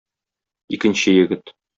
[0.77, 1.53] Икенче егет.